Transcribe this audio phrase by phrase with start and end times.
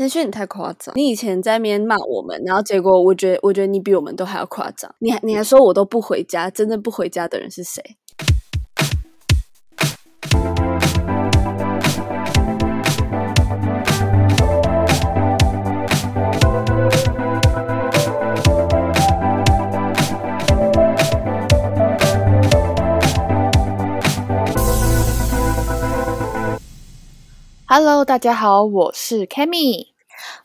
[0.00, 0.94] 陈轩，你太夸张！
[0.96, 4.94] 你以前在那边骂我们，然后结果我觉得，我觉得你比我们都还要夸张。
[4.98, 7.84] 你还你还说我都不回家，真正不回家的人是谁
[27.66, 29.89] ？Hello，大家好，我是 Kami，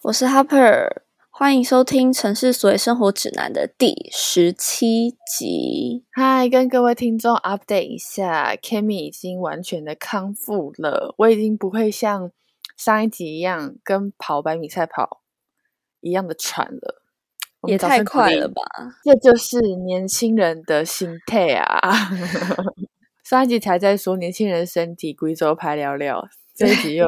[0.02, 0.90] 我是 Harper，
[1.30, 6.06] 欢迎收听《城市所谓生活指南》的第十七集。
[6.12, 12.32] 嗨，跟各位听众 update 一下，Kimi 已经完全的康复了，我已经不会像
[12.78, 15.22] 上一集一样跟跑百米赛跑
[16.02, 17.02] 一样的喘了，
[17.68, 18.64] 也太快了吧！
[19.04, 22.10] 这就是年轻人的心态啊！
[23.24, 26.28] 上一集才在说年轻人身体贵州排聊聊。
[26.54, 27.06] 这一集又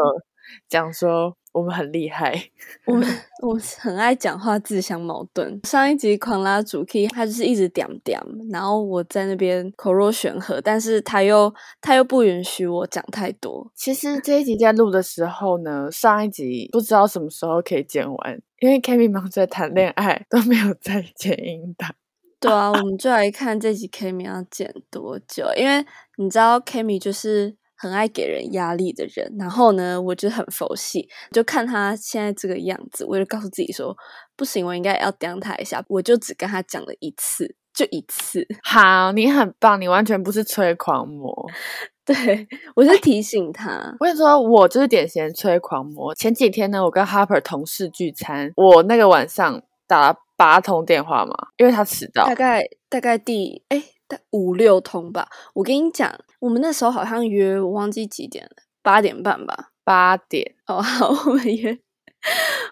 [0.68, 2.40] 讲说我们很厉害，
[2.86, 3.08] 我们
[3.42, 5.60] 我很爱讲话，自相矛盾。
[5.64, 13.72] 上一集狂拉主 key，他就是一直点点，然后我在那边口若悬河，但是他又他又不允许我讲太多。
[13.74, 21.96] 其实这一集在录的时候呢，上一集不知道什么时候可以剪完，因为 Kimi 忙着谈恋爱，都没有再剪音档。
[22.40, 25.84] 对啊，我们就来看这集 Kimi 要剪多久，因为
[26.18, 27.56] 你知道 Kimi 就是。
[27.78, 33.96] 很爱给人压力的人，然后呢，我就很佛系，就看他现在这个样子，我就告诉自己说，
[34.36, 38.48] 不行，我应该要刁他一下，我就只跟他讲了一次，就一次。
[38.64, 41.46] 好，你很棒，你完全不是催狂魔，
[42.04, 43.96] 对我是提醒他。
[44.00, 46.16] 我跟你说，我就是典型催狂魔。
[46.16, 53.84] 前几天呢，我跟 Harper 同事聚餐，我那个晚上打了八通电话嘛，因为他迟到，大概大概第哎。
[54.32, 61.78] 五六通吧，我跟你讲，我们那时候好像约，我忘记几点了，八点半吧，八点哦，好， 我们约，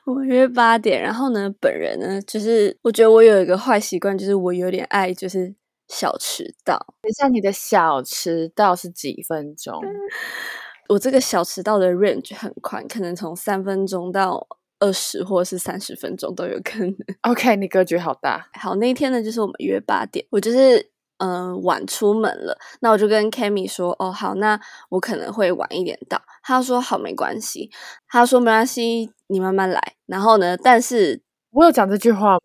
[0.05, 1.01] 我们约八点。
[1.01, 5.53] 然后呢，本人呢，就是我觉得我有一个坏习惯，就是我有点爱就是
[5.87, 6.77] 小迟到。
[7.01, 9.81] 等一下，你的小迟到是几分钟？
[10.87, 14.47] 我这个小迟到的 range 很宽，可能从三分钟到
[14.79, 16.95] 二十或者是三十分钟都有可能。
[17.21, 18.47] OK，你格局好大。
[18.53, 20.91] 好，那一天呢，就是我们约八点，我就是。
[21.17, 24.59] 嗯，晚出门了，那我就跟 Kami 说，哦，好，那
[24.89, 26.21] 我可能会晚一点到。
[26.43, 27.71] 他说好，没关系。
[28.07, 29.95] 他说没关系，你慢慢来。
[30.05, 31.21] 然后呢，但是
[31.51, 32.39] 我有讲这句话吗？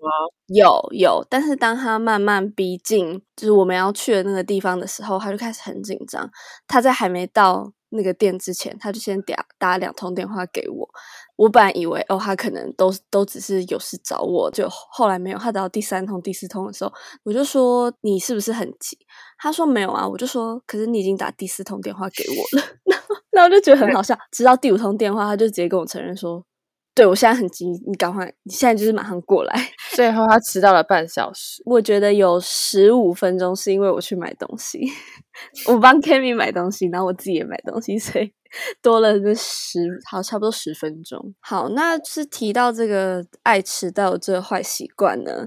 [0.47, 6.31] 有有，但是当他慢慢逼近，就是我们要去的那个地方的时候，他就开始很紧张。
[6.67, 10.89] 他在还没到那个店之前，他就先打打两通电话给我。
[11.37, 15.39] 我本来以为哦，他可能都都只是有事找我，就后来没有。
[15.39, 16.93] 他到第三通、第四通的时候，
[17.25, 18.99] 我就说你是不是很急？
[19.39, 20.07] 他说没有啊。
[20.07, 22.67] 我就说，可是你已经打第四通电话给我了。
[23.33, 24.19] 那我就觉得很好笑。
[24.31, 26.45] 直到第五通电话，他就直接跟我承认说。
[26.93, 29.55] 对，我现在很急，你赶快，你现在就是马上过来。
[30.01, 34.81] 最后他迟到了半小时，我觉得有十五分钟是因为我去买东西，
[35.69, 38.33] 我帮 Kimi 买东西，然后我自己也买东西，所以
[38.81, 41.35] 多了这十，好差不多十分钟。
[41.41, 45.47] 好，那是提到这个爱迟到这个坏习惯呢，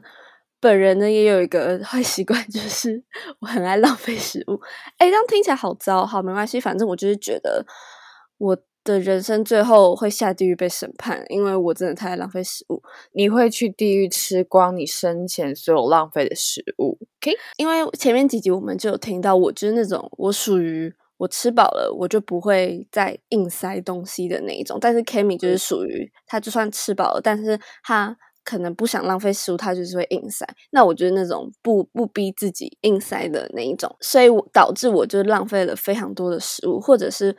[0.61, 3.03] 本人呢也有一个坏习惯，就是
[3.39, 4.61] 我很爱浪费食物。
[4.99, 7.65] 哎，这样听起来好糟，好没关系，反正我就是觉得
[8.37, 8.55] 我。
[8.83, 12.83] 的人生最后会下地狱被审判，因为我真的太浪费食物。
[13.13, 17.37] 你会去地狱吃光你生前所有浪费的食物？OK？
[17.57, 24.77] 因为前面几集我们就有听到，我就是那种我属于我吃饱了我就不会再硬塞东西的那一种。
[24.81, 30.45] 但是 Kimi 就是属于他就算吃饱了，但是他可能不想浪费食物，他就是会硬塞。
[30.71, 37.37] 那我觉得那种不不逼自己硬塞的那一种，所以导致我就浪费了非常多的食物，或者是。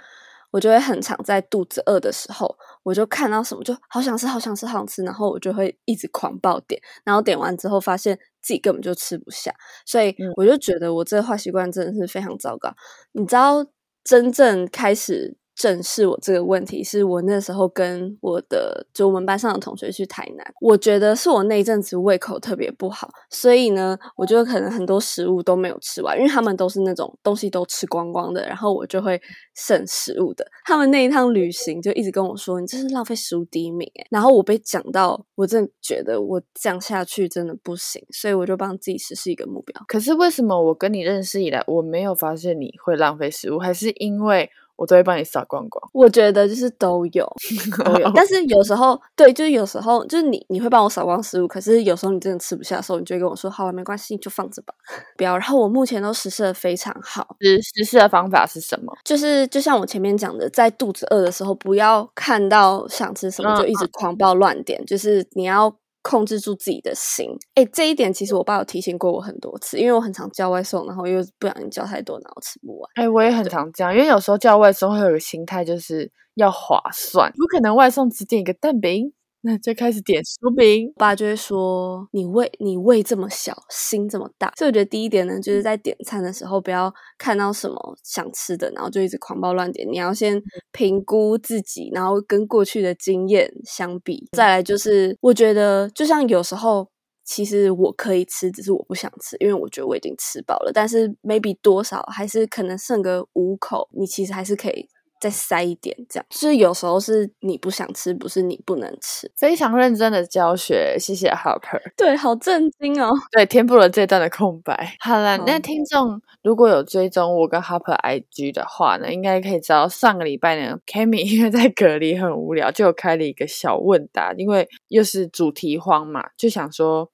[0.54, 9.53] 我就会很常在肚子饿的时候，我就看到什么就好想吃，好想吃，好想吃，然后我就会一直狂暴点，然后点完之后发现自己根本就吃不下，
[9.84, 12.72] 所以我就觉得我这个坏习惯真的是非常糟糕。
[13.10, 13.66] 你知道，
[14.04, 15.37] 真正开始。
[15.54, 29.21] 正视我这个问题，是我那时候跟我的就我们班上的同学去台南，我觉得是我那一阵子胃口特别不好，所以呢，我觉得可能很多食物都没有吃完，因为他们都是那种东西都吃光光的，然后我就会
[29.54, 30.45] 剩食物的。
[30.65, 39.80] 他们那一趟旅行就一直跟我说：“你这是浪费食物第一名。”然后我被讲到，我真的觉得我这样下去真的不行，所以我就帮自己实施一个目标。
[39.86, 44.50] 可是为什么我跟你认识以来，我没有发现你会浪费食物，还是因为？
[44.76, 45.91] 我都会帮你扫光光。
[45.92, 47.26] 我觉得就是都有
[47.84, 54.74] 都有，但是有时候对，就是有时候就是你你会帮我扫光食物，可是有时候你真的吃不下的时候，你就会跟我说好了，没关系，就放着吧，
[55.16, 55.36] 不要。
[55.38, 58.92] 然后我目前都实施的非常好，实实施的方法是什么？
[59.04, 65.74] 就是就像我前面讲的，在肚子饿的时候，不要看到想吃什么就一直狂暴乱点，就是你要。
[66.04, 72.91] 控制住自己的心，哎，这一点其实我爸有提醒过我很多次，因为我很常叫外送，然后又不小心叫太多，然后吃不完。
[72.97, 79.14] 哎，我也很常这样，因为有时候叫外送会有个心态，就是要划算，不可能外送只点一个蛋饼。
[79.47, 84.51] 那就开始点薯饼，爸就会说你胃你胃这么小，心这么大。
[84.57, 89.87] 所以我觉得第一点呢，就是在点餐的时候，不要看到什么想吃的，然后就一直狂暴乱点。
[89.87, 90.43] 你要先
[90.73, 94.27] 评估自己，然后跟过去的经验相比。
[94.33, 96.89] 再来就是，我觉得就像有时候，
[97.27, 100.71] 其实我可以吃，只是我不想吃，因为我觉得我已经吃饱了。
[100.73, 104.89] 但是 maybe 多少还是可能剩个五口，你其实还是可以。
[105.24, 109.32] 再塞一点，这样就是有时候是你不想吃，不是你不能吃。
[109.38, 111.80] 非常认真的教学，谢谢 Harper。
[111.97, 113.10] 对，好震惊哦。
[113.32, 114.94] 对，填补了这段的空白。
[115.00, 127.10] 好了，那听众如果有追踪我跟 Harper IG 的话呢，应该可以知道上个礼拜呢，Kami 因为在隔离很无聊，就开了一个小问答，因为又是主题荒嘛，就想说，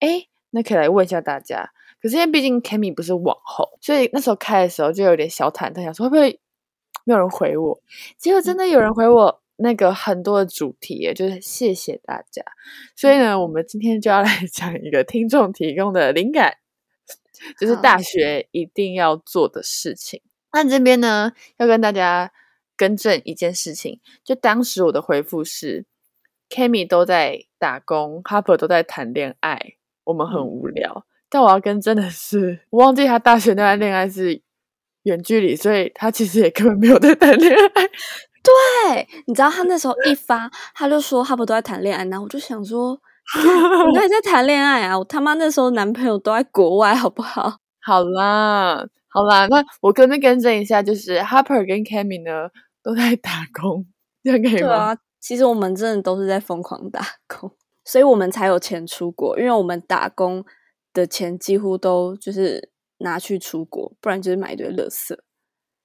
[0.00, 1.68] 哎，那可以来问一下大家。
[2.00, 6.40] 可是因为毕竟 Kami 不是网红，所以那时候开的时候就有点小忐忑，想说会不会。
[7.04, 7.82] 没有人回我，
[8.16, 12.42] 结果真的有人回我那个很多的主题，就是谢谢大家。
[12.96, 16.56] 所以呢，我们今天就要来 讲一个听众提供的灵感，
[17.58, 20.22] 就是大学一定要做的事情。
[20.52, 22.32] 那这边呢，要跟大家
[22.76, 25.86] 更正一件事情，就当时我的回复是
[26.50, 31.06] ，Kami 都在打工，Harper 都在谈恋爱，我们很无聊。
[31.28, 34.42] 但我要跟真的是，我忘记他大学那段恋爱是。
[35.04, 37.88] 远距离，所以他其实也根本没有在谈恋爱。
[38.42, 42.98] 对，你知道他那时候一发，他就说他不都在谈恋爱，然后我就想说，
[43.92, 44.98] 你还在谈恋爱啊？
[44.98, 47.58] 我他妈那时候男朋友都在国外，好不好？
[47.84, 52.48] 好啦，好啦，那我跟着更正一下，就是 Harper 跟 Cammy 呢
[52.82, 53.86] 都在打工，
[54.24, 54.58] 这样可以吗？
[54.58, 57.52] 对啊，其实我们真的都是在疯狂打工，
[57.84, 60.44] 所以我们才有钱出国，因为我们打工
[60.92, 62.71] 的钱几乎都就是。
[63.02, 65.16] 拿去出国，不然就是买一堆垃圾。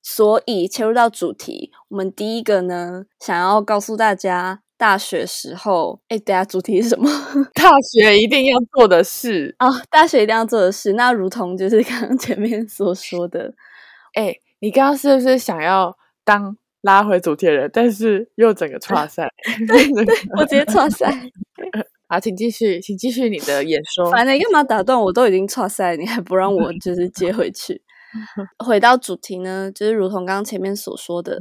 [0.03, 7.09] 所以切入到主题，我们第一个呢，想要告诉大家，大学时候，哎，等下主题是什么？
[7.53, 10.93] 大学一定要做的事哦，大学一定要做的事。
[10.93, 13.53] 那如同就是刚刚前面所说的，
[14.15, 19.29] 哎，你刚刚是不是想要当拉回主题的人，但是又整个 岔赛？
[19.67, 21.13] 对对，我直接岔赛。
[22.09, 24.09] 好，请继续，请继续你的演说。
[24.09, 24.98] 反正干嘛打断？
[24.98, 27.81] 我都已经错赛，你还不让我就是接 回去。
[28.65, 31.38] 回到主题呢，就是如同刚刚前面所说的，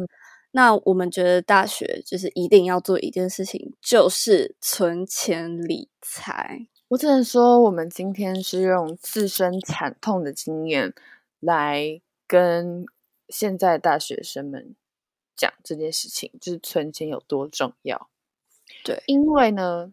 [0.51, 6.67] 那我们觉得大学就是一定要做一件事情，就是存钱理财。
[6.89, 10.93] 我只能说，我们今天是用自身惨痛的经验
[11.39, 12.85] 来跟
[13.29, 14.75] 现在大学生们
[15.37, 18.09] 讲这件事情，就是存钱有多重要。
[18.83, 19.93] 对，因为呢。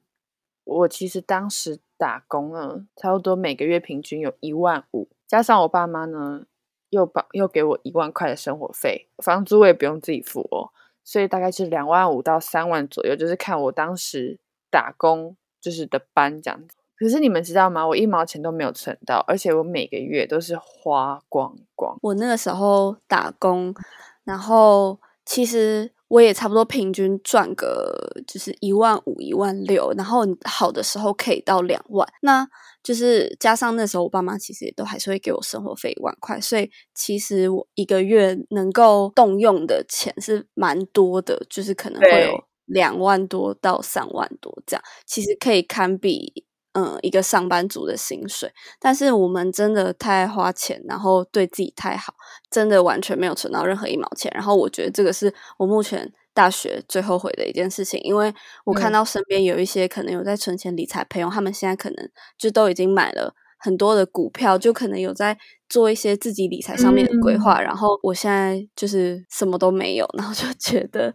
[0.66, 6.46] 我其实当时打工呢，差不多每个月平均有一万五，加上我爸妈呢
[6.90, 10.72] 又把又给我一万块的生活费，房租我也不用自己付哦，
[11.04, 14.40] 所以大概是两万五到三万左右，就是看我当时
[14.70, 16.78] 打工就是的班这样子。
[16.96, 17.86] 可是你们知道吗？
[17.88, 21.98] 我一毛钱都没有存到，而且我每个月都是花光光。
[22.02, 23.76] 我那个时候打工，
[24.24, 25.92] 然后其实。
[26.14, 27.92] 我也差不多平均赚个
[28.28, 32.08] 就是一万五、一万六，然后好的时候可以到两万。
[32.22, 32.48] 那
[32.84, 46.46] 就是加上那时候我爸妈其实也都还是会给我生活费一万块，所以其实我一个月能够动用的钱是蛮多的，就是可能会有两万多到三万多这样，其实可以堪比。
[46.74, 52.16] 嗯，一个上班族的薪水，但是我们真的太爱花钱，然后对自己太好，
[52.50, 54.32] 真的完全没有存到任何一毛钱。
[54.34, 58.34] 然后我觉得这个是我目前大学最后悔的一件事情，因为
[58.66, 65.38] 我看到身边有一些可能有在存钱理财朋友，他们现在可能就都已经买了很多的股票，就可能有在
[65.70, 67.62] 做一些自己理财上面的规划。
[67.62, 71.14] 然后我现在就是什么都没有，然后就觉得。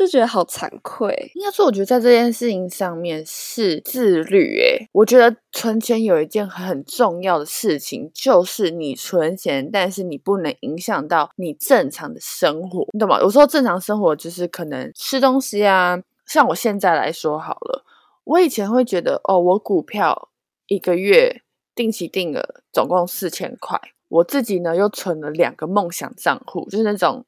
[0.00, 1.30] 就觉得好惭愧。
[1.34, 4.58] 应该说，我觉得在这件事情上面是自律。
[4.58, 13.20] 诶，我觉得存钱有一件很重要的事情，就是你存钱，但是你不能影响到你正常的生活，你懂吗？
[13.20, 16.02] 有时候正常生活就是可能吃东西啊。
[16.24, 17.84] 像我现在来说好了，
[18.24, 20.30] 我以前会觉得，哦，我股票
[20.66, 21.42] 一个月
[21.74, 22.42] 定期定额
[22.72, 23.78] 总共四千块，
[24.08, 27.26] 我自己呢又存了两个梦想账户，就是那种。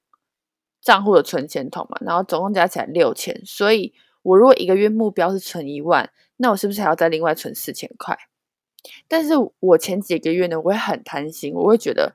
[0.82, 8.18] 账户的存钱桶嘛，然后总共加起来六千，所以我如果一个月目标是存一万，那我是不是还要再另外存四千块？
[9.08, 12.14] 但是我前几个月呢，我会很贪心，我会觉得。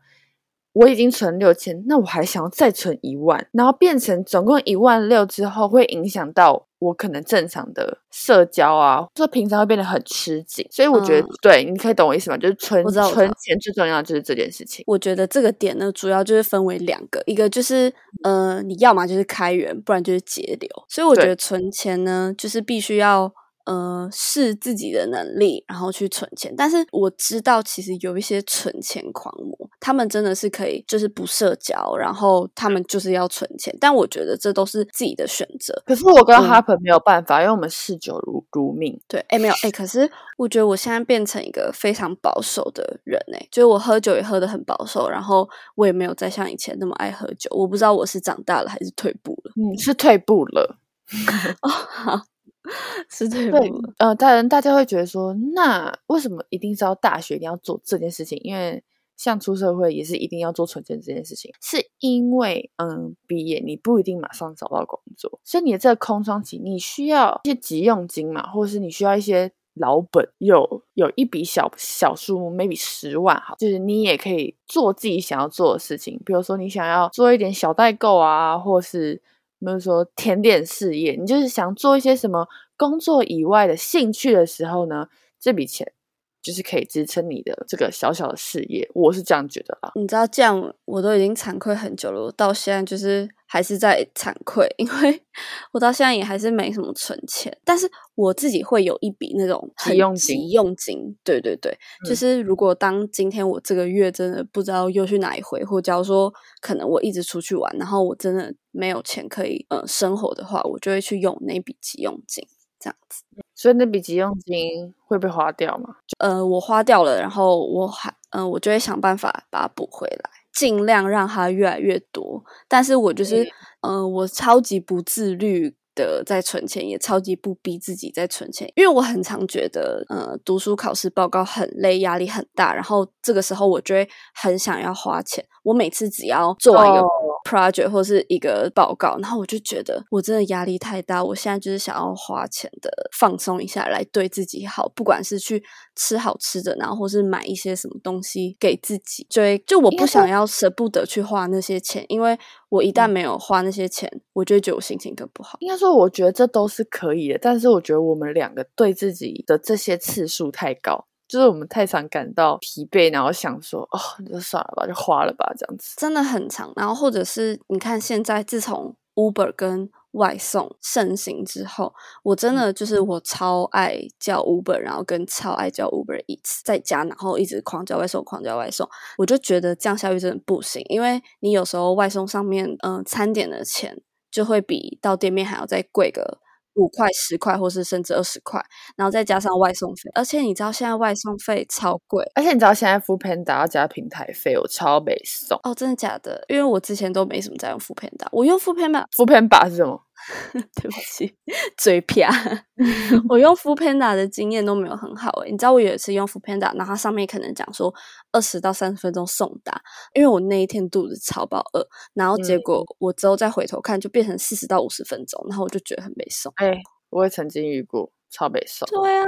[0.73, 10.65] 我已经存六千，那我还想要再存一万，然后变成总共一万六之后，会影响到我可能正常的社交啊，就平常会变得很吃紧。
[10.69, 12.37] 所以我觉得，对，你可以懂我意思吗？
[12.37, 14.83] 就是存存钱最重要的就是这件事情。
[14.87, 17.93] 我觉得这个点呢，主要就是分为两个，一个就是
[18.23, 20.69] 呃，你要么就是开源，不然就是节流。
[20.87, 23.33] 所以我觉得存钱呢，就是必须要。
[23.67, 26.53] 呃，是自己的能力，然后去存钱。
[26.55, 33.75] 但是我知道，其实有一些存钱狂魔，他们真的是可以，就是不社交，然后他们就是要存钱。
[33.77, 35.83] 但我觉得这都是自己的选择。
[35.85, 38.97] 可是我跟 Harper 没有办法，因为我们嗜酒如如命。
[39.05, 45.45] 对，哎，没有，哎，可是我觉得我现在变成一个非常保守的人，哎，就是我喝酒也喝的很保守，然后
[45.75, 47.49] 我也没有再像以前那么爱喝酒。
[47.53, 49.51] 我不知道我是长大了还是退步了。
[49.57, 50.77] 嗯，是退步了。
[51.61, 52.21] 哦，好。
[53.09, 53.51] 是对，
[53.97, 58.39] 呃，当然大家会觉得说，那为什么一定是要大学一定要做这件事情？
[58.43, 58.83] 因为
[59.15, 79.21] 像出社会也是一定要做存钱这件事情，是因为嗯，毕业你不一定马上找到工作，所以你的这个空窗期，你需要一些急用金嘛，或者是你需要一些老本，有有一笔小小数目，maybe 十万哈，就是你也可以做自己想要做的事情，比如说你想要做一点小代购啊，或是。
[79.59, 85.07] 没有说甜点事业，你就是想做一些什么工作以外的兴趣的时候呢？
[85.39, 85.93] 这笔钱
[86.41, 89.91] 就是可以支撑你的这个小小的事业，我是这样觉得啊。
[89.95, 93.29] 你知道，这样我都已经惭愧很久了，我到现在就是。
[93.47, 95.23] 还是在惭愧， 因为
[95.71, 101.75] 我到现在也还是没什么存钱，但是我自己会有一笔那种急用金，用金，对对对，
[102.05, 112.45] 就是如果当今天我这个月真的不知道又去哪一回，或假如说可能我一直出去玩，然后我真的没有钱可以呃生活的话，我就会去用那笔急用金，
[112.79, 113.23] 这样子。
[113.55, 115.95] 所以那笔急用金会被花掉吗？
[116.19, 120.29] 呃，我花掉了，然后我还嗯，我就会想办法把它补回来。
[120.57, 123.47] 尽量让它越来越多，但是我就是，
[123.81, 135.45] 嗯，我超级不自律的在存钱，也超级不逼自己在存钱，因为我很常觉得，呃，读书考试报告很累，压力很大，然后这个时候我就会很想要花钱。
[135.63, 137.03] 我每次只要做完一个
[137.47, 145.63] project 或是一个报告，然后我就觉得我真的压力太大，我现在就是想要花钱的放松一下，来对自己好，不管是去
[145.95, 152.37] 吃好吃的，然后或是买一些什么东西给自己，就就我不想要舍不得去花那些钱，因为
[152.69, 155.57] 我一旦没有花那些钱，我就觉得我心情更不好。
[155.61, 161.05] 应该说，我觉得这都是可以的，但是我觉得我们两个对自己的这些次数太高。
[161.27, 166.71] 就是我们太常感到疲惫，然后想说哦，就算了吧，就花了吧，这样子真的很长。
[166.75, 171.93] 然后或者是你看，现在自从 Uber 跟外送盛行之后，
[172.23, 178.87] 我真的就是我超爱叫 Uber，然后跟超爱叫 Uber Eats 在家，然后一直狂叫外送，狂叫外送。
[179.17, 186.39] 我就觉得这样下去真的不行，因为你有时候外送上面嗯餐点的钱就会比到店面还要再贵个。
[186.77, 188.63] 五块、十块，或是甚至二十块，
[188.95, 196.43] 然后再加上外送费，而且你知道现在外送费超贵，而且你知道现在 Food Panda 要加平台费，我超没送哦，真的假的？
[196.47, 200.01] 因为我之前都没什么在用 Food Panda，我用 Food Panda，Food Panda 是什么？
[200.75, 201.35] 对不起，
[201.77, 202.29] 嘴瓢。
[203.29, 205.51] 我用 Food Panda 的经验都没有很好诶。
[205.51, 207.93] 你知道我有一次用 Food Panda，然后它上面可能讲说
[208.31, 209.81] 二十到三十分钟送达，
[210.13, 216.51] 因为我那一天肚子超饱饿，然后结果我之后再回头看，就变成四十到五十分钟，然后我就觉得很没送。
[216.57, 216.77] 哎，
[217.09, 218.11] 我也曾经遇过。
[218.29, 218.87] 超北宋。
[218.89, 219.25] 对啊，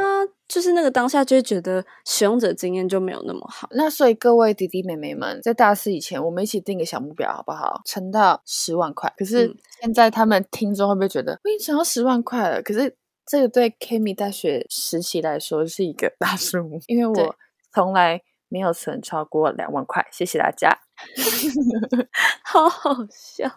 [0.48, 3.68] 就是那个当下就会觉得使用者经验就没有那么好。
[3.72, 7.82] 那所以各位弟弟妹妹们，在大四以前，我们一起定个小目标好不好？
[7.86, 9.12] 存到十万块。
[9.18, 12.62] 可是现在他们听众会不会觉得我已经存到十万块了？
[12.62, 17.36] 可是这个对 Kimi 大学实习来说是一个大数目，因为我
[17.74, 20.06] 从来没有存超过两万块。
[20.12, 20.78] 谢谢大家，
[22.44, 23.50] 好好笑。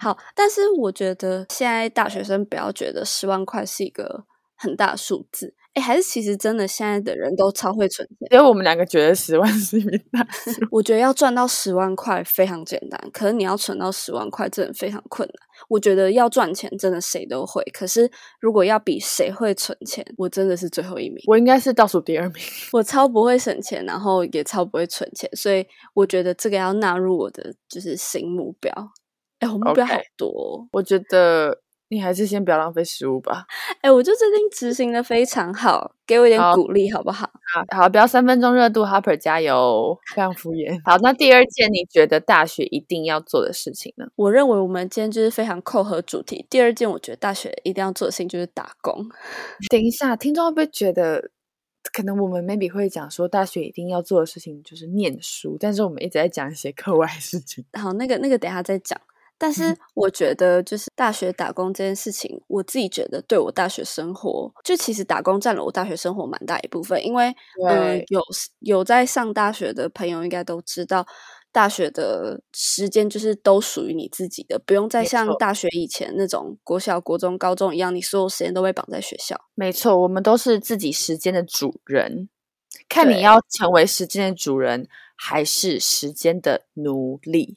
[0.00, 4.24] 好，但是我觉得现在大学生不要觉得十万块是一个。
[4.56, 8.28] 很大数字，哎，还是其实真的，现在的人都超会存钱。
[8.30, 15.36] 因为我们两个觉得十万是一笔大数，我觉得要赚到十万块非常简单，可是你要存到十万块真的非常困难。
[15.68, 18.10] 我觉得要赚钱真的谁都会，可是
[18.40, 21.22] 如果要比谁会存钱，我真的是最后一名。
[21.26, 22.42] 我应该是倒数第二名。
[22.72, 28.72] 我超不会省钱，然后也超不会存钱，所以我觉得这个要纳入我的就是新目标。
[29.40, 31.60] 哎，我目标好多，我觉得。
[31.88, 33.46] 你还是先不要浪费食物吧。
[33.80, 37.30] 哎，我就最近执行的非常好，给我一点鼓励好不好？
[37.52, 39.96] 好，好，不要三分钟热度，Harper 加油！
[40.14, 40.80] 非常敷衍。
[40.84, 44.06] 好，那第二件你觉得大学一定要做的事情呢？
[44.16, 46.44] 我认为我们今天就是非常扣合主题。
[46.50, 49.08] 第二件，我觉得大学一定要做的事情就是打工。
[49.70, 51.30] 等一下，听众会不会觉得，
[51.92, 57.64] 可能我们 maybe 会讲说大学一定要做的事情就是念书，但是我们一直在讲一些课外事情。
[57.74, 59.00] 好，那个那个等下再讲。
[59.38, 67.04] 但是我觉得，就是大学打工这件事情，我自己觉得对我大学生活，就其实打工占了我大学生活蛮大一部分。
[67.04, 67.34] 因为，
[67.68, 68.20] 嗯，有
[68.60, 71.06] 有在上大学的朋友应该都知道，
[71.52, 79.38] 大学的时间就是都属于你自己的，不用再像大学以前那种国小、国中、高中一样，你所有时间都被绑在学校。
[79.54, 82.30] 没错，我们都是自己时间的主人，
[82.88, 84.88] 看你要成为时间的主人。
[85.16, 87.56] 还是时间的奴隶，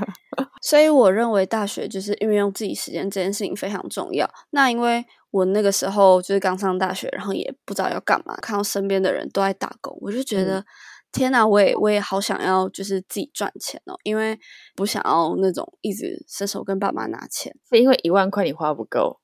[0.60, 4.28] 所以我认为大学就是运用自己时间这件事情非常重要。
[4.50, 10.64] 那因为我那个时候就是刚上大学，然后也不知道要干嘛，看到身边的人都在打工，我就觉得
[11.12, 14.38] 天哪，我也我也好想要就是自己赚钱哦，因为
[14.74, 19.20] 不想要那种一直伸手跟爸妈拿钱，是因为一万块你花不够。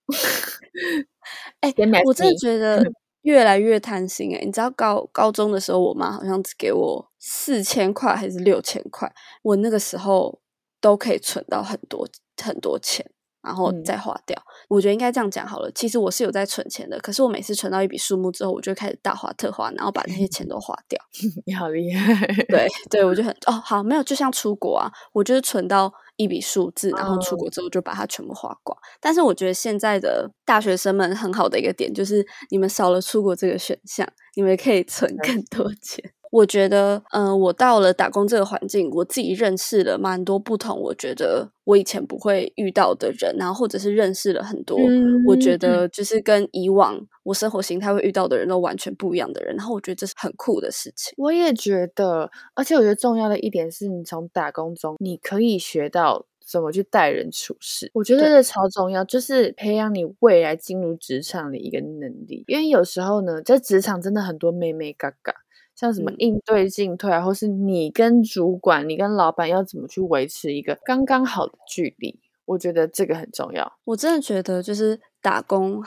[1.61, 1.73] 哎，
[2.05, 2.85] 我真的觉得。
[3.23, 9.13] 越来越贪心诶你知道高高中的时候，我妈好像只给我四千块还是六千块，
[9.43, 10.41] 我那个时候
[10.81, 12.09] 都可以存到很多
[12.43, 13.05] 很多钱，
[13.43, 14.41] 然后再花掉。
[14.69, 15.71] 我觉得应该这样讲好了。
[15.73, 20.99] 其实我是有在存钱的，可是我每次存到一笔数目之后，我就开始大花特花，然后把那些钱都花掉。
[21.45, 22.27] 你好厉害！
[22.49, 25.93] 对对，我就很哦好，没有就像出国啊，我就是存到。
[26.21, 28.77] 一笔数字，然后出国之后就把它全部花光。
[29.01, 36.13] 但是我觉得现在的大学生们很好的一个点就是，你们少了出国这个选项，你们可以存更多钱。
[36.31, 44.79] 我觉得，嗯，我到了打工这个环境，我自己认识了蛮多不同，我觉得我以前不会遇到的人，然后或者是认识了很多，
[45.27, 51.13] 我觉得就是跟以往我生活形态会遇到的人都完全不一样的人，然后我觉得这是很酷的事情。
[51.17, 62.45] 我也觉得，而且我觉得重要的一点是你从打工中你可以学到怎么去待人处事，我觉得这超重要，就是培养你未来进入职场的一个能力。
[62.47, 65.35] 因为有时候呢，在职场真的很多妹妹嘎嘎。
[65.81, 73.79] 像什么应对进退啊，或是你跟主管、你跟老板要怎么去维持一个刚刚好的距离，我觉得这个很重要。
[73.85, 75.83] 我真的觉得就是打工，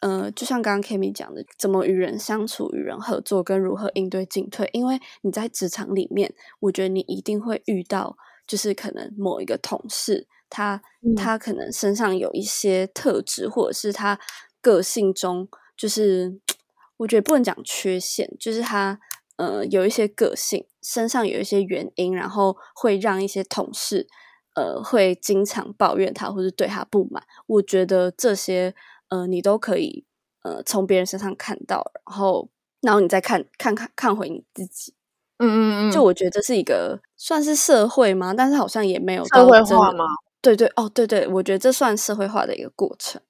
[0.00, 4.68] 呃，就像刚刚 Kimi 讲的，怎么与人相处、与人合作，跟如何应对进退。
[4.72, 8.16] 因为你在职场里面，我觉得你一定会遇到，
[8.48, 10.82] 就是可能某一个同事，他
[11.16, 14.18] 他可能身上有一些特质，或者是他
[14.60, 16.40] 个性中，就是
[16.98, 18.98] 我觉得不能讲缺陷，就是他。
[19.36, 24.06] 呃，有一些个性，身上有一些原因，然后会让一些同事，
[24.54, 27.22] 呃，会经常抱怨他，或者对他不满。
[27.46, 28.74] 我觉得这些，
[29.08, 30.04] 呃，你都可以，
[30.42, 32.48] 呃，从别人身上看到，然后，
[32.80, 34.94] 然后你再看看看看回你自己。
[35.38, 35.92] 嗯嗯嗯。
[35.92, 38.32] 就我觉得这是一个算是社会吗？
[38.32, 40.04] 但是好像也没有社会化吗？
[40.40, 43.20] 对对哦，对对，我觉得这算社会化的一个过程。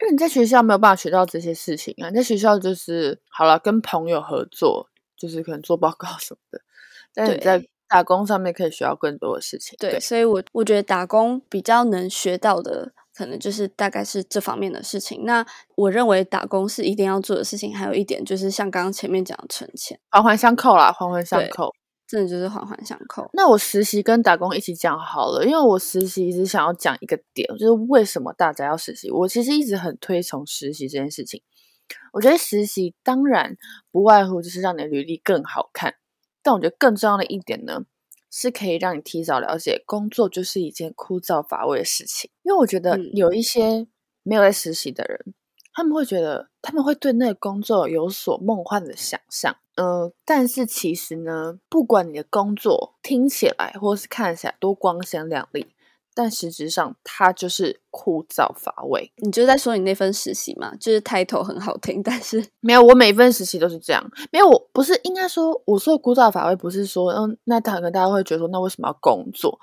[0.00, 4.88] 因为你在学校没有办法学到这些事情啊，在学校就是好了，跟朋友合作。
[5.16, 6.60] 就是可能做报告什么的，
[7.14, 9.76] 但你在打工上面可以学到更多的事情。
[9.78, 15.24] 对，所以我我觉得打工比较能学到的，可能就是大概是这方面的事情。
[15.24, 21.72] 那我认为打工是一定要做的事情，还有一点就是像刚刚前面讲的存钱，环环相扣啦，环环相扣，
[22.08, 23.30] 真的就是环环相扣。
[23.32, 29.10] 那我实习跟打工一起讲好了，因为我实习一直想要讲一个点，就是为什么大家要实习。
[29.12, 31.40] 我其实一直很推崇实习这件事情。
[32.12, 33.56] 我觉得实习当然
[33.90, 35.94] 不外乎就是让你的履历更好看，
[36.42, 37.84] 但我觉得更重要的一点呢，
[38.30, 42.30] 是可以让你提早了解工作就是一件枯燥乏味的事情。
[42.42, 43.86] 因为我觉得有一些
[44.22, 45.34] 没有在实习的人，
[45.72, 55.66] 他们会觉得他们会对那个工作有所梦幻的想象，嗯，但是其实呢，不管你的工作听起来或是看起来多光鲜亮丽。
[56.16, 59.12] 但实质上，它就是枯燥乏味。
[59.18, 62.82] 你就在说你那份实习嘛，就是 title 很好听，但是 没有。
[62.82, 64.02] 我每一份实习都是这样，
[64.32, 64.48] 没有。
[64.48, 69.58] 我不是应该说，我说枯燥乏味，不是说，嗯，那可能大家会觉得说，那为什么要工作？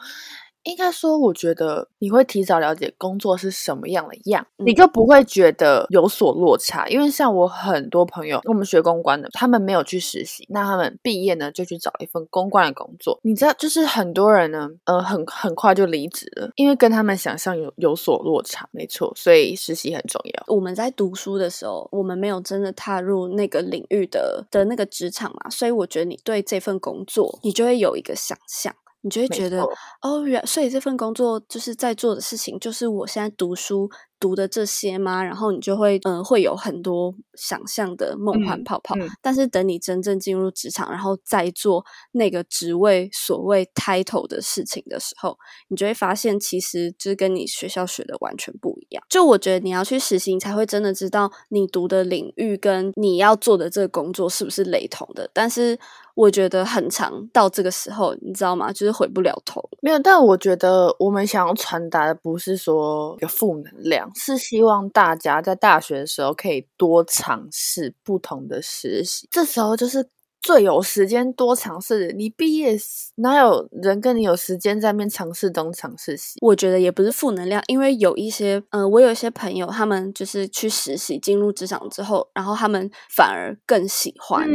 [0.64, 6.88] 应该说，我觉得你会提早了解工作是什么样的样，你就不会觉得有所落差。
[6.88, 13.20] 因为像我很多朋友，我们学公关的，他们没有去实习，那他们毕业呢就去找一份公关的工作。
[13.24, 18.68] 你知道，就是很多人呢，呃，很很快就离职了，因为跟他们想象有有所落差。
[18.72, 20.44] 没错，所以实习很重要。
[20.48, 28.74] 我们在读书的时候，我们没有真的踏入那个领域的的那个职场嘛，所以我觉得你对这份工作，你就会有一个想象。
[29.04, 29.62] 你就会觉得
[30.02, 33.90] 哦，原所以这份工作就是在做的事情，就是我现在读书
[34.24, 35.22] 读的这些吗？
[35.22, 38.96] 然后你就会嗯会有很多想象的梦幻泡泡。
[39.22, 49.04] 但是等你真正进入职场，然后再做那个职位所谓 title 的事情的时候，你就会发现其实就是跟你学校学的完全不一样。
[49.10, 55.30] 就我觉得你要去实习，你才会真的知道你读的领域跟你要做的这个工作是不是雷同的。
[55.34, 55.78] 但是
[56.16, 58.72] 我觉得很长到这个时候，你知道吗？
[58.72, 59.78] 就是回不了头了。
[59.82, 69.28] 没有，但我觉得我们想要传达的不是说一个负能量，是希望大家在大学的时候可以多尝试不同的实习。
[69.32, 70.10] 这时候就是。
[70.44, 72.76] 最有时间多尝试，你毕业
[73.16, 76.38] 哪有人跟你有时间在面尝试东尝试西？
[76.42, 84.46] 我觉得也不是负能量，因为有一些，呃，我有一些朋友，他们就是去实习进入职场之后，然后他们反而更喜欢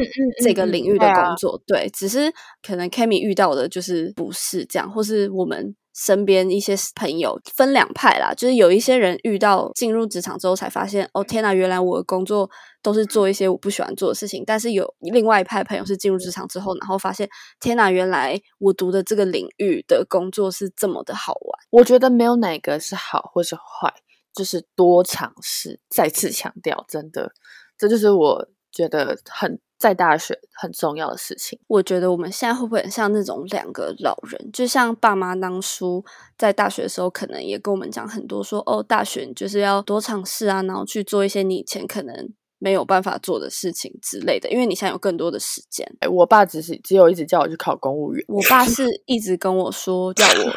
[0.43, 1.59] 这个领域的工作。
[1.67, 2.31] 对，只是
[2.63, 5.75] 可能 Kimi 遇到的就是不是这样，或是我们。
[6.01, 12.49] 身边一些朋友分两派啦，就是有一些人遇到进入职场之后才发现，哦天呐，原来我的工作
[12.89, 14.43] 都是做一些我不喜欢做的事情。
[14.47, 17.29] 但是有另外一派朋友是进入职场之后，然后发现，
[17.61, 21.59] 天呐，原来我读的这个领域的工作是这么的好玩。
[21.71, 23.93] 我觉得没有哪个是好或是坏，
[24.35, 25.79] 就是多尝试。
[25.91, 27.33] 再次强调，真的，
[27.77, 29.61] 这就是我觉得很。
[29.79, 34.51] 在大学很重要的事情，我觉得我们现在会不会很像那种两个老人？
[34.53, 36.05] 就像爸妈当初
[36.37, 45.87] 在大学的时候，可能也跟我们讲很多，说哦，大学就是要多尝试啊，然后去做一些你以前可能没有办法做的事情之类的，因为你现在有更多的时间。
[46.01, 50.53] 哎，我爸只是只有一直叫我去考公务员，我爸是一直跟我说叫我。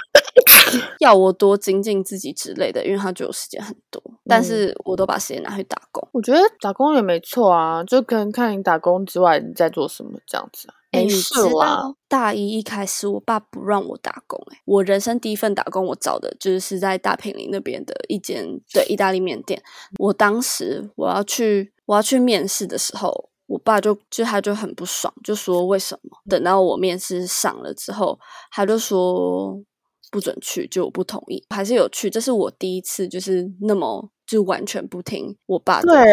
[1.00, 6.08] 要我多精进自己之类的，因为他觉得我时间很多，但是我都把时间拿去打工。
[6.12, 10.76] 我觉得打工也没错啊，就跟看你打工之外你在做什么这样子啊。
[10.92, 11.94] 没事啊。
[12.10, 19.62] 大一一开始，我爸不让我打工，哎，我人生第一份打工我找的就是是在大平林那边的一间对意大利面店。
[20.00, 26.18] 我当时我要去我要去面试的时候，我爸就就他就很不爽，就说为什么？
[26.30, 28.20] 等到我面试上了之后，
[28.52, 29.64] 他就说。
[30.12, 32.10] 不准去，就我不同意，还是有去。
[32.10, 36.04] 这是我第一次，就是那么就完全不听我爸的话。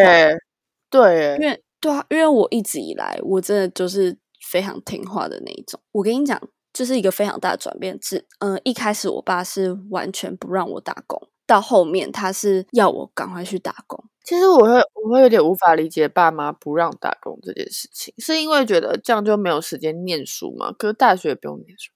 [0.89, 4.17] 对，因为对啊，因为我一直以来我真的就是
[4.51, 5.79] 非常听话的那一种。
[5.93, 6.41] 我跟你讲，
[6.73, 7.99] 就是一个非常大的转变。
[8.01, 14.03] 是，嗯，一开始我爸是完全不让我打工，到后面他是要我赶快去打工。
[14.25, 20.71] 其实我会我会有点无法理解爸妈不让打工这件事情，是因为觉得这样就没有时间念书嘛？
[20.73, 21.91] 可是大学也不用念书。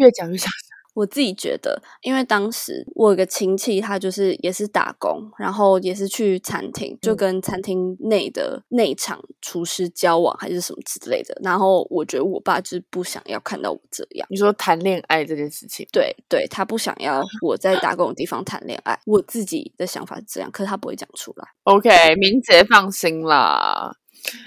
[0.00, 0.50] 越讲越想
[0.92, 11.40] 我自己觉得，因为当时我有个亲戚，他就是也是打工，然后也是去餐厅，就跟餐厅内的内场厨师交往，还是什么之类的。
[11.44, 14.26] 然后我觉得我爸就是不想要看到我这样。
[14.28, 18.98] 你说谈恋爱这件事情，对对，他不想要我在打工的地方谈恋爱。
[19.06, 21.46] 我自己的想法是这样，可是他不会讲出来。
[21.62, 23.94] OK，明姐放心啦，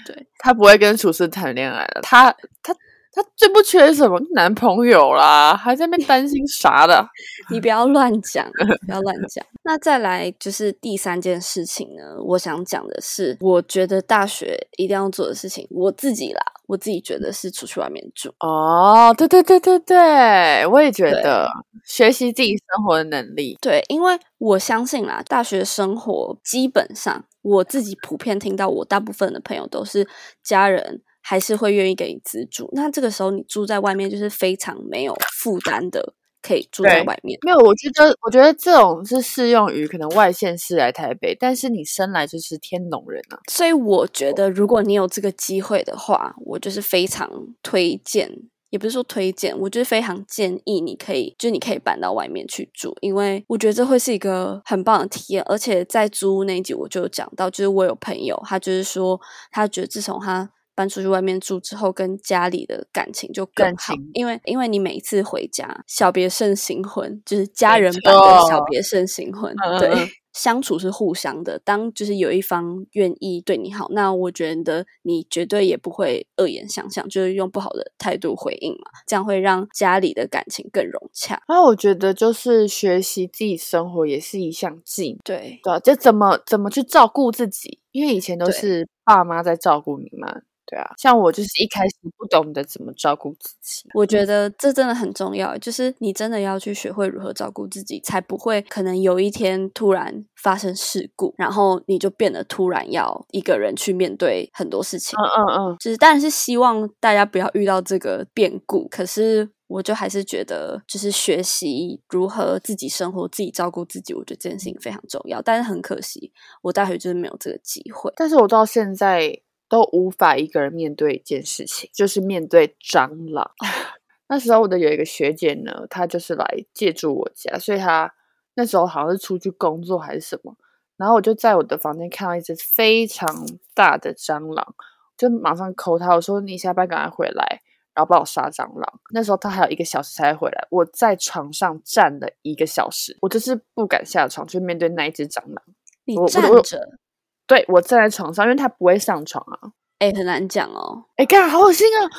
[0.06, 2.02] 对他不会跟厨师谈恋爱了。
[2.02, 2.30] 他
[2.62, 2.76] 他。
[3.14, 7.06] 他最不缺什么男朋友啦，还在那边担心 啥的？
[7.48, 8.44] 你不要乱讲，
[8.86, 9.44] 不要乱讲。
[9.62, 18.34] 那再来就是第三件事情呢，我想讲的是，我觉得大学一定要做的事情，我自己啦，我自己觉得是出去外面住。
[18.40, 21.48] 哦，对对对对对，我也觉得
[21.84, 23.56] 学习自己生活的能力。
[23.60, 30.08] 对，因为我相信啦，大学生活基本上，我自己普遍听到，我大部分的朋友都是
[30.42, 31.00] 家人。
[31.26, 37.38] 还是会愿意给你资助，那这个时候你住在外面就是非常没有负担的，可以住在外面。
[37.42, 43.40] 没有，我觉得，我觉得这种是适用于可能外县市来台北，但是你生来就是天龙人啊。
[43.50, 47.30] 所以我觉得，如果你有这个机会的话，我就是非常
[47.62, 48.30] 推荐，
[48.68, 55.42] 也不是说推荐，我就是非常建议你可以，就你可以搬到外面去住，因为我觉得这会是一个很棒的体验。
[55.46, 59.18] 而且在租屋那一集我就讲到，就是我有朋友，他就是说，
[59.50, 69.90] 他觉得自从他搬出去外面住之后，跟家里的感情就更好，因为因为你每一次回家，小别胜新婚，就是家人版的小别胜新婚，对，
[70.34, 71.60] 相处是互相的。
[71.64, 81.40] 当就是有一方愿意对你好，那我觉得你绝对也不会恶言相向，就是用不好的态度回应嘛，这样会让家里的感情更融洽。
[81.48, 90.40] 那我觉得就是学习自己生活也是一项技能，对对，就怎么怎么去照顾自己，因为以前都是爸妈在照顾你嘛。
[90.66, 105.18] 对啊，像我就是一开始不懂得怎么照顾自己，我觉得这真的很重要，就是你真的要去学会如何照顾自己，才不会可能有一天突然发生事故，然后你就变得突然要一个人去面对很多事情。
[105.18, 115.40] 嗯嗯嗯，就是当然是希望大家不要遇到这个变故，可是我就还是觉得，就是学习如何自己生活、自己照顾自己，我觉得这件事情非常重要。
[115.42, 118.12] 但是很可惜，我大学就是没有这个机会。
[118.16, 119.36] 但是我到现在
[119.74, 123.50] 都无法一个人面对一件事情，就是面对蟑螂。
[124.28, 128.14] 那时候我的有一个学姐呢，她就是来借住我家，所以她
[128.54, 130.56] 那时候好像是出去工作还是什么，
[130.96, 133.26] 然后我就在我的房间看到一只非常
[133.74, 134.74] 大的蟑螂，
[135.16, 137.60] 就马上 call 她，我说你下班赶快回来。
[137.96, 139.00] 然后帮我杀蟑螂。
[139.12, 145.62] 那时候他还有一个小时才回来，我在床上站了一个小时，我就是不敢下床去面对那一只蟑螂。
[146.04, 146.98] 你站着？
[147.46, 149.72] 对，我站在床上，因为他不会上床啊。
[149.98, 151.04] 哎，很难讲哦。
[151.16, 152.10] 哎，干，好恶心啊！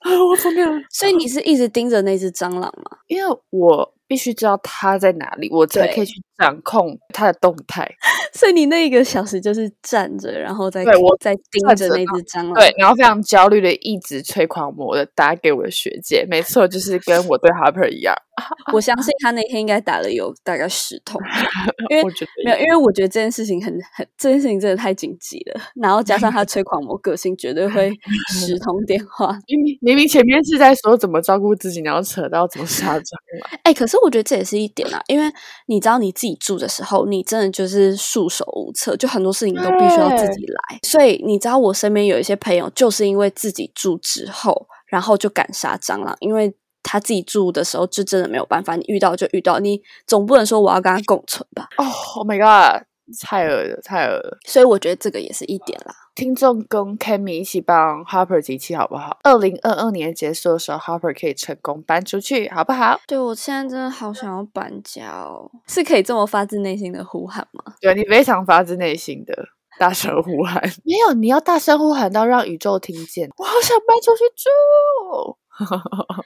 [0.00, 0.82] 啊，我疯了。
[0.90, 2.98] 所以你是一直盯着那只蟑螂吗？
[3.06, 7.88] 因为我必须知道它在哪里，我才可以去掌控它的动态。
[8.32, 18.14] 所以你那一个小时就是站着，然后再对我在盯着那只蟑螂，对，然后非常焦虑的一直催狂魔的打给我的学姐，没错，就是跟我对 Harper 一样。
[18.74, 21.18] 我相信他那天应该打了有大概十通，
[21.88, 22.04] 因为
[22.44, 25.60] 没有，因为我觉得这件事情很很，这件事情真的太紧急了。
[25.80, 27.90] 然后加上他催狂魔个性，绝对会
[28.28, 29.38] 十通电话。
[29.46, 33.60] 明明明明前面是在说怎么照顾自己，然后扯到怎么杀蟑螂。
[33.62, 35.32] 哎，可是我觉得这也是一点啊，因为
[35.68, 40.78] 你知道你自己住的时候，你真的就是束手无策，就很多事情都必须要自己来。
[40.82, 46.54] 所以你知道，我身边有一些朋友，就是因为自己住之后，然后就敢杀蟑螂，因为。
[46.88, 48.76] 他自己住的时候，就真的没有办法。
[48.76, 51.66] 你遇到就遇到，你总不能说我要跟他共存吧？
[51.78, 51.84] 哦
[52.14, 52.86] ，Oh my god，
[53.26, 54.38] 太恶了，太恶了。
[54.46, 55.94] 所以我觉得这个也是一点啦。
[56.14, 59.18] 听众跟 Kami 一起帮 Harper 集气好不好？
[59.22, 62.98] 二零二二年结束的时候，Harper 可以成功搬出去，好不好？
[63.06, 67.74] 对我现在真的好想要搬家哦，是可以这么发自内心的呼喊吗？
[67.80, 69.34] 对你非常发自内心的
[69.78, 73.28] 大声呼喊， 没有，你要大声呼喊到让宇宙听见。
[73.36, 75.36] 我好想搬出去住。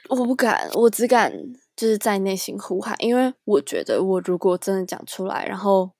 [0.09, 1.33] 我不敢，我只敢
[1.75, 5.91] 就是在内心呼喊，因为我觉得我如果真的讲出来，然后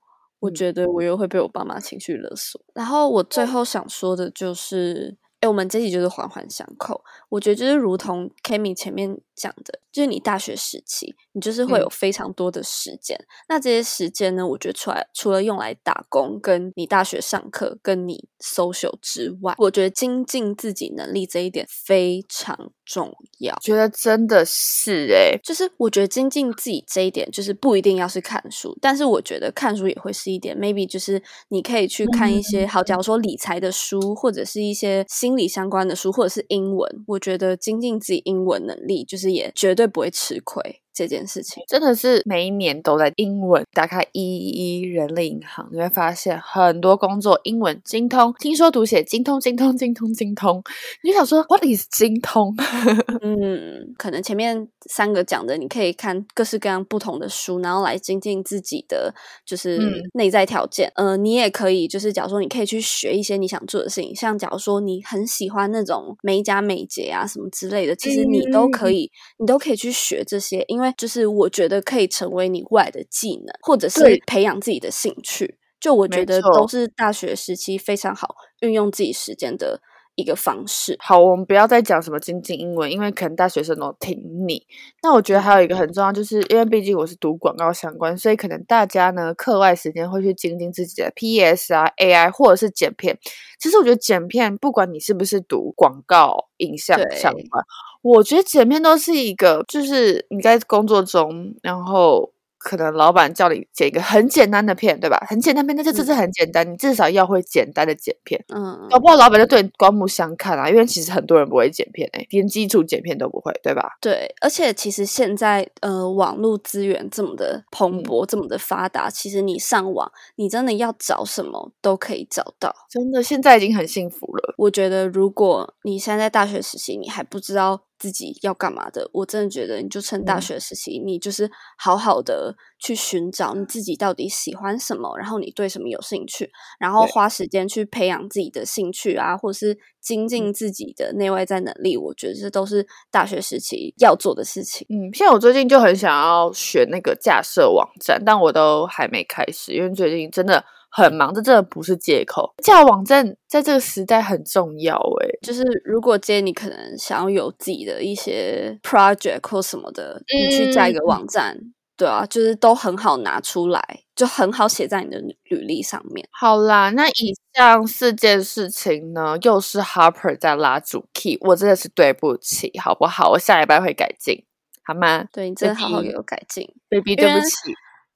[0.42, 2.60] 我觉得我又会被我爸妈情绪勒索。
[2.74, 7.04] 然后我最后想说的就是，哎，我们这集就是环环相扣。
[7.30, 13.18] 我觉得就是如同 Kimi 前面讲的，就是你大学时期，你就是会有非常多的时间。
[13.50, 23.58] 那这些时间呢，我觉得出来除了用来打工，跟你大学上课，跟你 social 之外，我觉得精进自己能力这一点非常重要。
[23.62, 30.56] 觉得真的是诶，就是我觉得精进自己这一点，就是不一定要是看书，但是我觉得看书也会是一点。
[30.56, 37.22] Maybe 就是你可以去看一些好，假如说理财的书，或者是一些心理相关的书，或者是英文，我。
[37.22, 40.82] 觉得精进自己英文能力，就是也绝对不会吃亏。
[40.94, 43.64] 这件事情真的是每一年都在英文。
[43.74, 50.62] 打开一一人力银行，你会发现很多工作英文精通，听说读写精通，精通，精通，精通。
[51.04, 52.54] 你就想说，What is 精通？
[53.24, 59.14] 嗯，可能前面三个讲的，你可以看各式各样不同的书，然后来精进自己的
[59.46, 59.80] 就是
[60.14, 60.92] 内在条件。
[60.96, 70.81] 呃，你也可以就是，假如说你可以去学一些你想做的事情，像假如说你很喜欢那种美甲美睫啊什么之类的，其实你都可以，你都可以去学这些，因为。
[70.82, 79.80] 因为就是我觉得可以成为你未来的技能，或者是培养自己的兴趣，就我觉得都是大学时期非常好运用自己时间的
[80.16, 80.98] 一个方式。
[81.00, 84.66] 好，我们不要再讲什么精进英文，因为可能大学生都听腻。
[85.04, 93.18] 那我觉得还有一个很重要，就是因为毕竟我是读广告相关，所以可能大家呢课外时间会去精进自己的 PS 啊、AI 或者是剪片。
[93.60, 97.64] 其实我觉得剪片，不管你是不是读广告影像相关。
[98.02, 102.34] 我觉得剪片都是一个，就是你在工作中，然后。
[102.64, 105.18] 可能老板叫你剪一个很简单的片，对吧？
[105.28, 108.40] 很简单片，那就这是很简单，你至少要会简单的剪片。
[108.54, 113.98] 嗯，搞不好老板就对你刮目相看啊，因为其实很多人不会剪片诶，连基础剪片都不会，对吧？
[114.00, 122.72] 对，而且其实现在呃，网络资源这么的蓬勃，这么的发达，其实你上网，你真的要找什么都可以找到。
[122.92, 124.54] 真的，现在已经很幸福了。
[124.60, 127.82] 我觉得，如果你现在大学时期，你还不知道。
[128.02, 129.08] 自己要干嘛的？
[129.14, 141.96] 我真的觉得，你就趁大学时期，你就是好好的去寻找你自己到底喜欢什么，然后你对什么有兴趣，然后花时间去培养自己的兴趣啊，或者是精进自己的内外在能力。
[141.96, 144.88] 我觉得这都是大学时期要做的事情。
[144.90, 150.66] 嗯，像我最近就很想要学那个架设网站，但我都还没开始，因为最近真的。
[150.92, 152.54] 很忙，这真的不是借口。
[152.62, 161.58] 架网站在这个时代很重要，诶就是如果今天你可能想要有自己的一些 project 或什么的，你去架一个网站，
[161.96, 163.82] 对啊，就是都很好拿出来，
[164.16, 166.28] 就很好写在你的履历上面。
[166.32, 173.30] 好啦，那以上四件事情呢，又是 Harper 在拉主 key，我真的是对不起，好不好？
[173.30, 174.44] 我下礼拜会改进。
[174.84, 175.24] 好吗？
[175.32, 177.72] 对你真的好好给我改进，baby，对不起。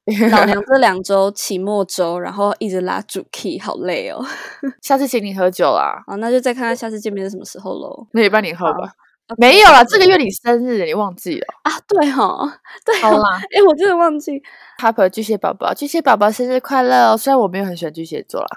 [0.31, 4.23] 老娘这两周期末周，然后一直拉主 key，好累哦。
[4.81, 6.03] 下次请你喝酒啦。
[6.05, 8.07] 好，那就再看看下次见面是什么时候喽。
[8.11, 8.91] 那也帮你喝吧。
[9.37, 11.71] 没有了，这个月你生日，你忘记了啊？
[11.87, 14.39] 对哈，对，好啦， 哎，我真的忘记。
[14.79, 17.17] Harper 巨蟹宝宝，巨蟹宝宝生日快乐哦！
[17.17, 18.47] 虽然我没有很喜欢巨蟹座啦。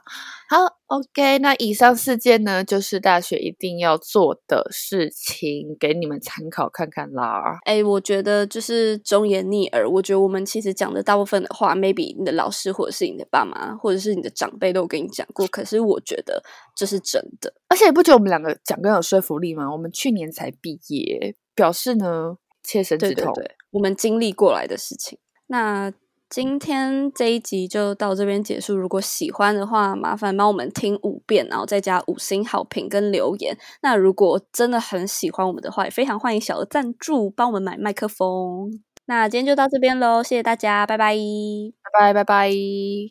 [0.51, 0.57] 好
[0.87, 7.59] ，OK，那以上四件呢，就是大学一定要做的事情，给你们参考看看啦。
[7.67, 9.87] 哎，我觉得就是忠言逆耳。
[9.87, 16.43] 我觉得我们其实讲的大部分的话，maybe 你的老师或者是你的爸妈或者是你的长辈都跟你讲过，可是我觉得
[16.75, 17.53] 这是真的。
[17.69, 19.71] 而且你不觉得我们两个讲更有说服力吗？
[19.71, 23.35] 我们去年才毕业，表示呢切身之痛，
[23.73, 25.19] 我们经历过来的事情。
[25.49, 25.93] 那。
[26.31, 28.77] 今天这一集就到这边结束。
[28.77, 33.57] 如果喜欢的话，麻烦帮我们听五遍，然后再加五星好评跟留言。
[33.83, 38.71] 那如果真的很喜欢我们的话，也非常欢迎小额赞助，帮我们买麦克风。
[39.07, 41.17] 那今天就到这边喽，谢谢大家，拜拜，
[41.83, 43.11] 拜拜，拜拜。